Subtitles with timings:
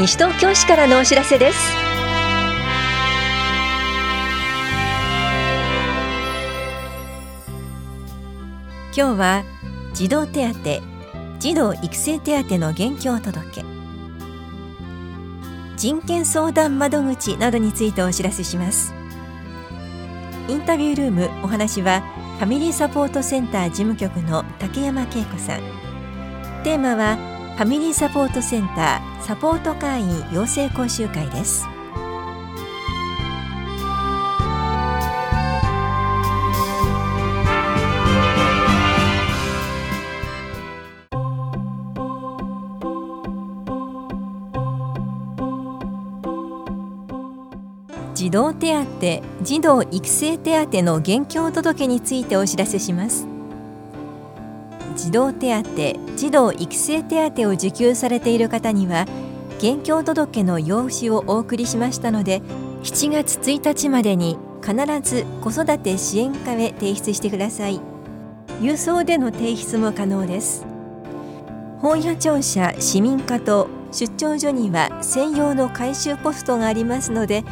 [0.00, 1.58] 西東京市からのお知らせです。
[8.96, 9.44] 今日は
[9.92, 10.58] 児童手当
[11.38, 13.62] 児童育成手当の現況届
[15.76, 18.94] 人権相談窓口などについてお知らせします。
[20.48, 22.00] インタビュールームお話は
[22.38, 25.60] ファミリーサポートセンター事務局の竹山恵子さん。
[26.64, 31.66] テーマはファミリーサポートセンターサポート会員養成講習会です。
[48.14, 53.29] 児童手当児童育成手当の現況届についてお知らせします。
[55.10, 59.06] 児童手当児童育成手当を受給されている方には
[59.58, 62.40] 現況届の用紙をお送りしましたので
[62.84, 67.80] 7月1日までに必ず子育て支援課へ提出してください。
[68.60, 70.64] 郵送での提出も可能です。
[71.80, 77.42] 本屋庁舎市民課と出張所には専用の回収ポストがありますので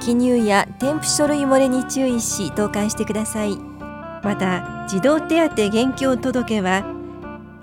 [0.00, 3.56] 記入や添付書類漏れに注意し投函してください。
[4.22, 6.95] また児童手当現況届は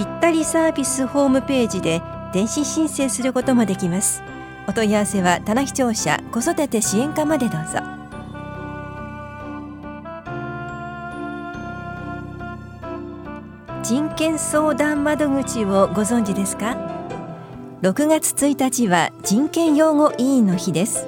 [0.00, 2.00] ぴったりサービスホームページで
[2.32, 4.22] 電子申請することもできます。
[4.66, 7.80] お問い合わせは棚視聴者子育て支援課までどうぞ。
[13.82, 16.78] 人権相談窓口をご存知ですか
[17.82, 21.06] ？6月1日は人権擁護委員の日です。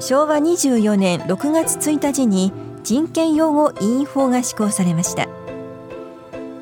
[0.00, 2.50] 昭和24年6月1日に
[2.82, 5.28] 人権擁護委員法が施行されました。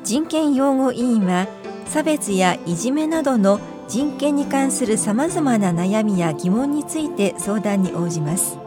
[0.07, 1.49] 人権擁護委員は
[1.87, 8.57] 差別やいじめなどの人権に関するさまざまな悩みや疑問について相談に応じます。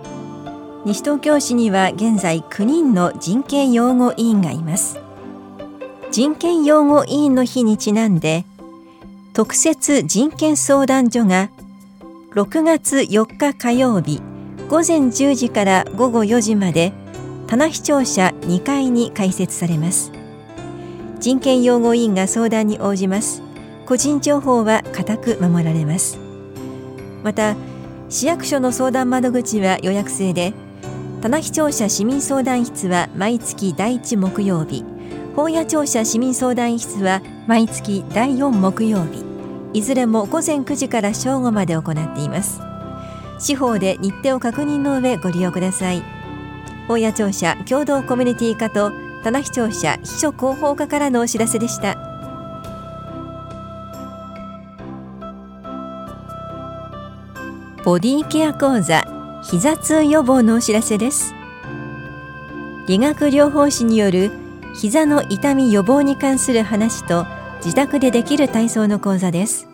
[0.84, 5.00] 西東京市には現在9人の人権擁護委員がいます。
[6.10, 8.44] 人権擁護委員の日にちなんで
[9.32, 11.48] 特設人権相談所が
[12.34, 14.20] 6月4日火曜日
[14.68, 16.92] 午前10時から午後4時まで
[17.46, 20.19] 棚視聴者2階に開設されます。
[21.20, 23.42] 人権擁護委員が相談に応じます。
[23.84, 26.18] 個人情報は固く守られます。
[27.22, 27.56] また
[28.08, 30.54] 市役所の相談窓口は予約制で
[31.20, 34.84] 棚視聴者市民相談室は毎月第1木曜日
[35.36, 39.22] 本屋庁舎市民相談室は毎月第4木曜日
[39.74, 42.60] いずれも午前9時から正午まで行っています。
[43.38, 46.02] 司法で日程を確認の上ご利用ください。
[46.88, 48.92] 本屋庁舎共同コミュニティ課と
[49.22, 51.96] 棚視聴者秘書広報課からのお知らせでした。
[57.84, 59.04] ボディケア講座
[59.42, 61.34] 膝痛予防のお知らせです。
[62.86, 64.30] 理学療法士による
[64.74, 67.26] 膝の痛み予防に関する話と
[67.64, 69.68] 自宅でできる体操の講座です。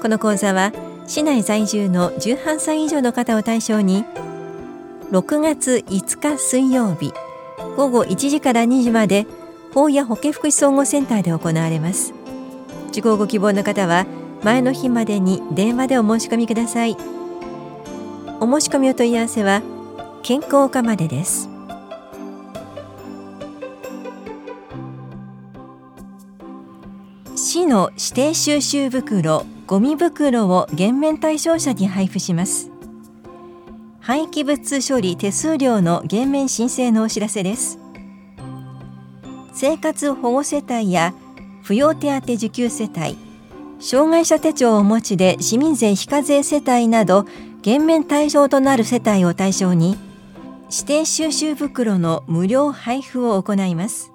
[0.00, 0.72] この講座は
[1.06, 4.04] 市内在住の18歳以上の方を対象に
[5.10, 7.12] 6月5日水曜日
[7.76, 9.26] 午後1時から2時まで
[9.72, 12.14] 法や保健福祉総合センターで行われます。
[12.88, 14.06] 受講ご希望の方は
[14.44, 16.96] 前の日までに電話でお申し込みください。
[18.40, 19.62] お申し込みお問い合わせは
[20.22, 21.48] 健康課までです。
[27.34, 32.73] 市の指定収集袋ゴミ袋を減免対象者に配布します。
[34.06, 37.78] 廃棄物処理手数料の減免申請のお知らせです。
[39.54, 41.14] 生活保護世帯や
[41.62, 43.16] 扶養手当受給世帯
[43.80, 47.24] 障害者手帳をお持ちで市民税非課税世帯など
[47.62, 49.96] 減免対象となる世帯を対象に
[50.70, 54.12] 指定収集袋の無料配布を行います。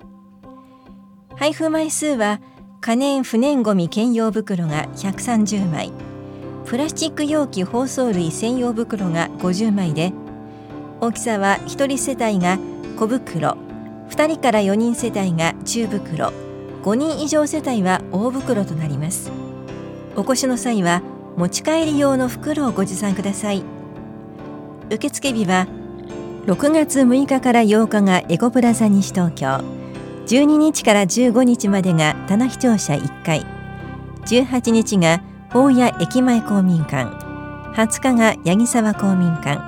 [1.36, 2.42] 配布枚数は
[2.80, 5.92] 可燃不燃ごみ兼用袋が130枚。
[6.70, 10.14] プラスチック容器包装類専用袋が50枚で
[11.02, 12.60] 大きさは1人世帯が
[12.96, 13.58] 小袋
[14.12, 16.32] 2人から4人世帯が中袋
[16.84, 19.32] 5人以上世帯は大袋となります。
[20.16, 21.02] お越しの際は
[21.38, 23.64] 持ち帰り用の袋をご持参ください。
[24.92, 25.66] 受付日は
[26.46, 29.64] 6月6日から8日がエコプラザ西東京
[30.28, 33.44] 12日から15日までが棚視聴者1回
[34.28, 37.10] 18日が大谷駅前公民館。
[37.74, 39.60] 20日が八木沢公民館。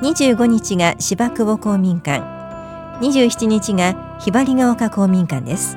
[0.00, 2.24] 25日が芝久保公民館。
[3.00, 5.76] 27日がひばりが丘公民館です。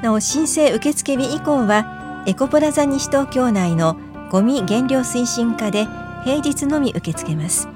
[0.00, 3.98] なお申請受付日以降はエコプラザ西東京内の
[4.30, 5.86] ゴミ減量推進課で
[6.24, 7.68] 平日のみ受け付けます。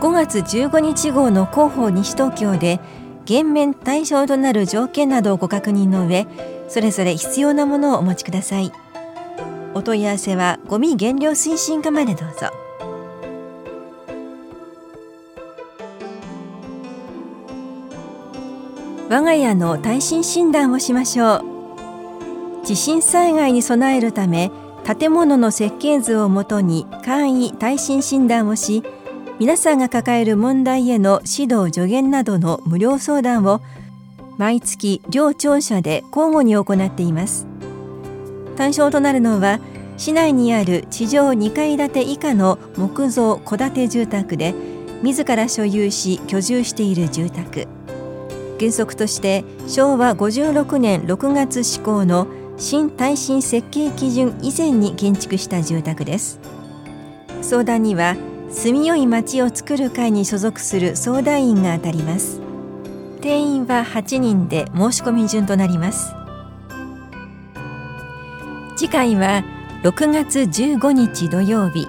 [0.00, 2.80] 5月15日号の広報西東京で
[3.26, 6.26] 減免対象となる条件などをご確認の上
[6.68, 8.72] それぞれ必要なものをお持ちください。
[9.74, 12.50] お問い合わせはゴミ減量推進課までどうぞ。
[19.08, 22.66] 我が家の耐震診断をしましょう。
[22.66, 24.50] 地震災害に備えるため
[24.84, 28.82] 建物の設計図をもとに簡易耐震診断をし
[29.38, 33.60] 皆さんが抱える問題への指導助言などの無料相談を
[34.38, 37.46] 毎月両庁舎で交互に行っています。
[38.56, 39.60] 対象となるのは
[39.96, 44.54] 市内にある地上2階建て以下の木造戸建て住宅で
[45.02, 47.66] 自ら所有し居住している住宅。
[48.58, 56.40] 原則として昭和56年6月施行の新耐震設計基準以前に建築した住宅です。
[57.42, 58.16] 相談には
[58.50, 62.45] 住みよい町を作る会に所属する相談員が当たります。
[63.16, 66.14] 定員は8人で申し込み順となります。
[68.76, 69.42] 次回は
[69.82, 71.86] 6月15日土曜日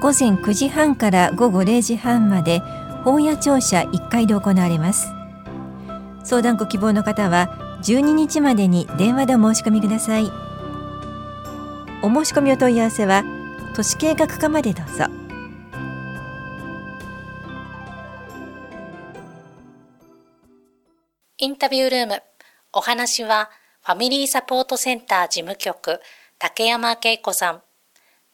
[0.00, 2.60] 午前9時半から午後0時半まで
[3.04, 5.12] 本屋庁舎1階で行われます。
[6.24, 10.30] 相談ご希望の方は12日までに電話でお申し込みください。
[12.02, 13.24] お申し込みお問い合わせは
[13.74, 15.04] 都市計画課までどうぞ。
[21.42, 22.22] インタビュールーム。
[22.74, 23.48] お話は、
[23.80, 25.98] ファミリーサポートセンター事務局、
[26.38, 27.62] 竹山恵子さん。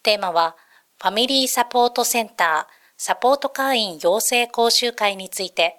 [0.02, 0.56] テーマは、
[1.00, 5.76] ファミリーサポートセンター、サポート会員養成講習会について、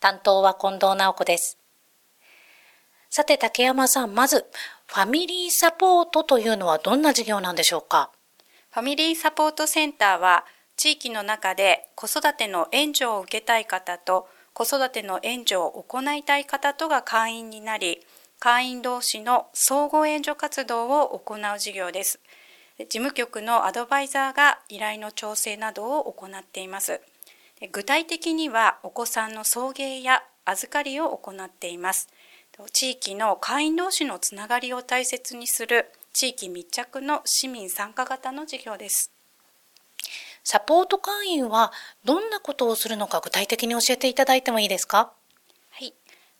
[0.00, 1.56] 担当は近藤直子です。
[3.10, 4.50] さて、竹山さん、まず、
[4.88, 8.10] ファミリーサポートというのはどんな事業なんでしょうか？
[8.72, 10.44] ファミリーサポートセンターは、
[10.76, 14.26] 地域の中で子育ての援助を受けたい方と
[14.56, 18.00] 子育ての援助を行いたい方とが会員になり、
[18.38, 22.20] 会員同士の相互援助活動を行う事業です。
[22.78, 27.02] 事務局のアドバイザーが依頼の調整などを行っています。
[27.70, 32.08] 具体的にはお子さんの送迎や預かりを行っています。
[32.72, 39.15] 地域の会員同士のつながりを大切にする地域密着の市民参加型の事業です。
[40.48, 41.72] サポート会員は
[42.04, 45.10] どんなことをするのか具体的に教えていただいてもいいですか？
[45.70, 45.92] はい。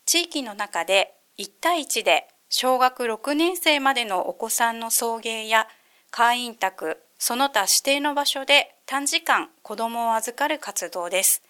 [0.05, 5.67] 地域の中で1対1で小学6年生までのお子さんの送迎や
[6.13, 11.43] 会員宅、その他指定の場所で短時間子供を預かる活動です。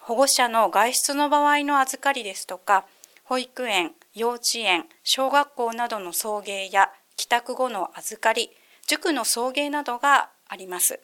[0.00, 2.86] 保護者の外出の場合の預かりですとか、
[3.24, 8.50] 保育園、幼稚園、小学校などの送迎や帰宅後の預かり、
[8.86, 11.00] 塾の送迎などがあります。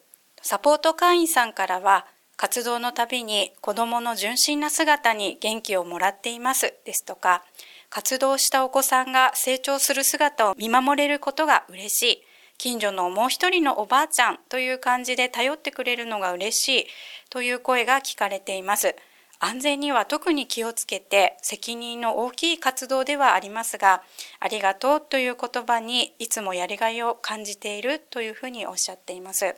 [0.47, 2.05] サポート会員さんからは、
[2.37, 7.43] 活動のたびに子供の純真な姿に元気をもらっていますですとか、
[7.89, 12.23] 活動したお子さんが成長する姿を見守れることが嬉しい。
[12.59, 16.87] 近所のもう一人のおばあちゃんという感じで頼ってくれるのが嬉しい
[17.31, 18.95] という声が聞かれています。
[19.39, 24.03] 安全には特に気をつけて責任の大きい活動ではありますが、
[24.39, 29.55] ありがとうという言葉にいつもやりがいを感じているというふうにおっしゃっています。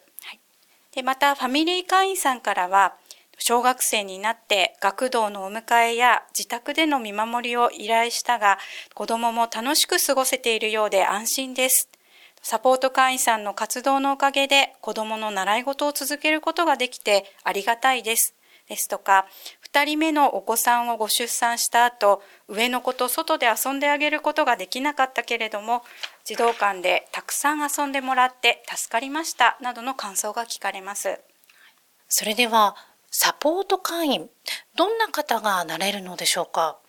[0.93, 2.95] でまたファミリー会員さんからは
[3.39, 8.57] 小学生になって学童のお迎えや自宅での見守りを依頼したが
[8.95, 11.89] 子供もも楽しく過ごせているようで安心です。
[12.41, 18.35] サポート会員さんの活動のおかげで子供の習い事を続けることができてありがたいです。
[18.67, 19.27] ですとか、
[19.71, 25.83] 2人目のお子さんをご出産した後、上の子と外で遊んであげることができなかったけれども、
[26.27, 31.21] 児童館でたくさん遊んでもらって助かりましたなどの感想が聞かれます。
[32.09, 32.75] それでは、
[33.09, 34.29] サポート会員、
[34.75, 36.79] どんな方がなれるのでしょうか？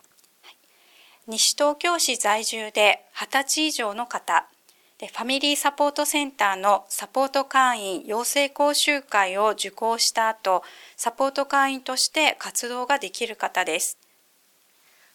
[1.25, 4.45] 西東京市在住で20歳以上の方、
[4.97, 10.63] でファミリーサポートセンターのサポート会員養成講習会を受講した後、
[10.97, 13.97] サポート会員として活動ができる方です。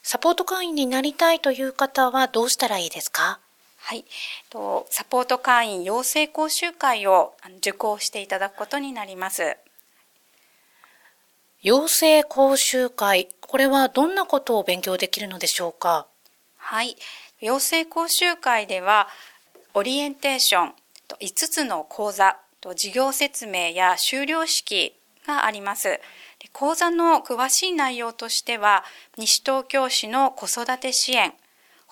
[0.02, 3.40] サポート会員になりたいという方はどうしたらいいですか？
[3.87, 4.07] はい、
[4.49, 9.59] とサポート会員養成講習会を受講していただくことになります。
[11.61, 16.07] 養成講習会、これはどんなことを勉強できるのでしょうか？
[16.57, 16.97] はい、
[17.41, 19.07] 養成講習会では
[19.75, 20.75] オリエンテーション、
[21.21, 22.38] 5つの講座、
[22.75, 24.95] 事業説明や修了式
[25.26, 26.00] があります。
[26.55, 28.83] 講座の詳しい内容としては、
[29.19, 31.35] 西東京市の子育て支援、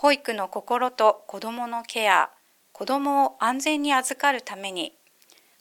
[0.03, 2.31] 保育の心と子どものケア、
[2.73, 4.93] 子どもを安全に預かるために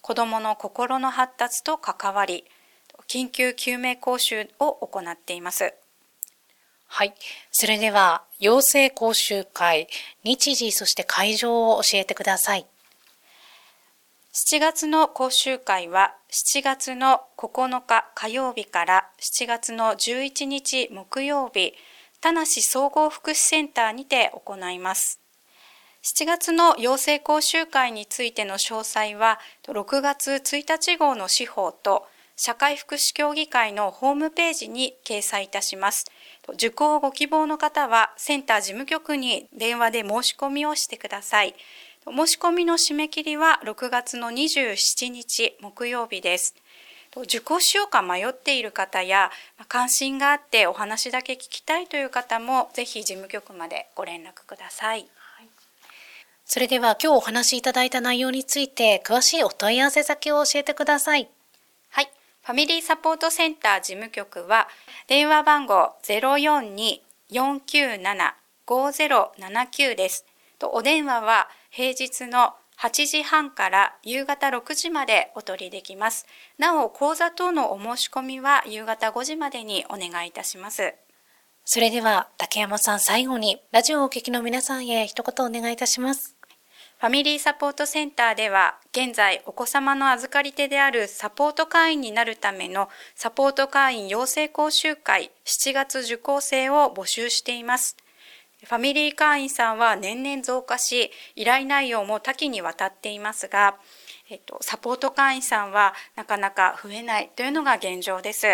[0.02, 2.46] 子どもの心の発達と関わり
[3.08, 5.76] 緊急救命講習を行っています。
[6.88, 7.14] はい。
[7.52, 9.88] それでは、養成講習会、
[10.24, 12.66] 日時、そして会場を教えてください。
[14.34, 21.76] 7月の講習会は7月の9日火曜日から7月の11日木曜日、
[22.22, 25.20] 田梨総合福祉センターにて行います。
[26.04, 36.06] 7月の養成講習会についての詳細は6月1日号の司法と社会福祉協議会のホームページに掲載いたします。
[36.54, 41.56] 受講をご希望の方はセンター事務局に電話で申し込みをしてください。
[42.06, 46.56] 申し込みの締め切りは6月の27日木曜日です。
[47.18, 49.32] 受講しようか迷っている方や
[49.68, 55.08] 関心があってお話だけ聞きたいという方もぜひ事務局までご連絡ください。
[56.46, 61.30] それでは今日お話しいただいた内容について詳しいお問い合わせ先を教えてください。
[62.44, 64.68] ファミリーサポートセンター事務局は
[65.08, 65.94] 電話番号
[67.30, 70.25] 042-497-5079です。
[70.58, 76.26] とお電話は平日の8時半から夕方6時までお取りできます。
[76.58, 80.96] なお、講座等のお申し込みは夕方5時までにお願いいたします。
[81.64, 86.36] それでは、竹山さん最後に、ラジオをお聞きの皆さんへ一言お願いいたします。
[86.98, 97.98] ファミリーサポートセンターでは現在お子様の預かり手であるサポート会員になるためのサポート会員養成講習会7月受講生を募集しています。
[98.63, 103.75] ファミリー会員さんは年々増加し依頼内容も多岐にわたっていますが
[104.32, 108.48] えっと、サポート会員さんはなかなか増えないというのが現状です。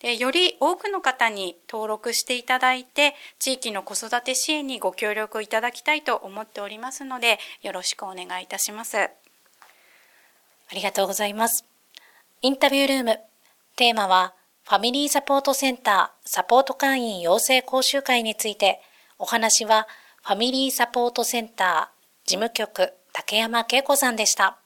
[0.00, 8.98] でより多くの方に登録していただいて、地域の子育て支援にご協力いただきたいと思っておりますので、よろしくお願いいたします。
[8.98, 9.08] あ
[10.74, 11.64] りがとうございます。
[12.42, 13.18] インタビュールーム。
[13.76, 18.82] テーマは、ファミリーサポートセンターサポート会員養成講習会について、
[19.22, 19.86] お話は、
[20.24, 24.58] ファミリーサポートセンター事務局竹山恵子さんでした。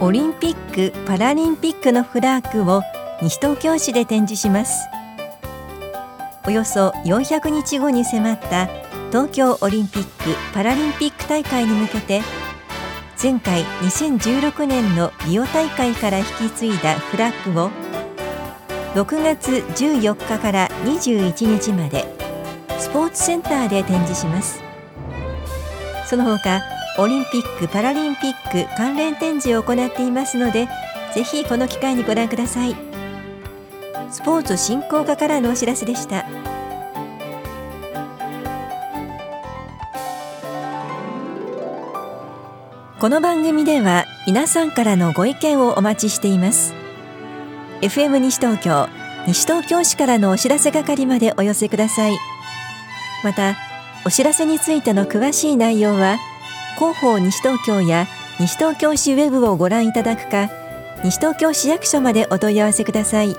[0.00, 2.80] オリンピック・パラリンピックのフラッグを
[3.20, 4.88] 西東京市で展示します
[6.46, 8.66] およそ400日後に迫った
[9.10, 12.22] 東京オリンピック・パラリンピック大会に向けて
[13.22, 17.89] 前回2016年のリオ大会から引き継いだフラッグを
[18.94, 22.04] 6月14日から21日まで
[22.78, 24.60] スポーツセンターで展示します。
[26.06, 26.60] その他
[26.98, 30.68] オリンピック・パラリンピック関連展示を行っていますので
[31.14, 32.74] ぜひこの機会にご覧ください。
[34.10, 36.26] スポーツ振興課からのお知らせでした。
[42.98, 46.79] この番組では皆さんからのご意見をお待ちしています。
[47.82, 48.88] FM 西東京
[49.26, 52.16] 西東京市からのお知らせ係までお寄せください。
[53.24, 53.56] また
[54.04, 56.18] お知らせについての詳しい内容は
[56.76, 58.06] 広報西東京や
[58.38, 60.50] 西東京市ウェブをご覧いただくか
[61.04, 63.36] 西東京市役所までお問い合わせください。